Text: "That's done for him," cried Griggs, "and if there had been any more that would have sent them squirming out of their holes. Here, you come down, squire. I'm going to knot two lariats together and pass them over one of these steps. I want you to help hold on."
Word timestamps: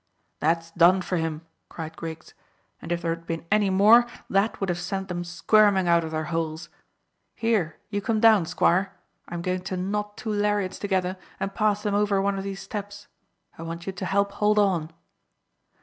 "That's 0.39 0.71
done 0.71 1.03
for 1.03 1.17
him," 1.17 1.45
cried 1.69 1.95
Griggs, 1.95 2.33
"and 2.81 2.91
if 2.91 3.03
there 3.03 3.13
had 3.13 3.27
been 3.27 3.45
any 3.51 3.69
more 3.69 4.07
that 4.31 4.59
would 4.59 4.69
have 4.69 4.79
sent 4.79 5.09
them 5.09 5.23
squirming 5.23 5.87
out 5.87 6.03
of 6.03 6.09
their 6.09 6.23
holes. 6.33 6.69
Here, 7.35 7.77
you 7.91 8.01
come 8.01 8.19
down, 8.19 8.47
squire. 8.47 8.93
I'm 9.29 9.43
going 9.43 9.61
to 9.61 9.77
knot 9.77 10.17
two 10.17 10.33
lariats 10.33 10.79
together 10.79 11.17
and 11.39 11.53
pass 11.53 11.83
them 11.83 11.93
over 11.93 12.19
one 12.19 12.39
of 12.39 12.43
these 12.43 12.63
steps. 12.63 13.09
I 13.59 13.61
want 13.61 13.85
you 13.85 13.93
to 13.93 14.05
help 14.07 14.31
hold 14.31 14.57
on." 14.57 14.89